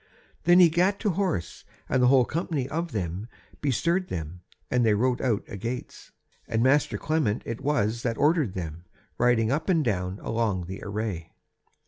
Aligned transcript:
Then 0.45 0.59
he 0.59 0.67
gat 0.67 0.99
to 1.01 1.11
horse, 1.11 1.63
and 1.87 2.01
the 2.01 2.07
whole 2.07 2.25
company 2.25 2.67
of 2.67 2.91
them 2.91 3.27
bestirred 3.61 4.07
them, 4.07 4.41
and 4.71 4.83
they 4.83 4.95
rode 4.95 5.21
out 5.21 5.43
a 5.47 5.55
gates. 5.57 6.09
And 6.47 6.63
master 6.63 6.97
Clement 6.97 7.43
it 7.45 7.61
was 7.61 8.01
that 8.01 8.17
ordered 8.17 8.55
them, 8.55 8.85
riding 9.19 9.51
up 9.51 9.69
and 9.69 9.83
down 9.85 10.17
along 10.23 10.65
the 10.65 10.81
array. 10.81 11.33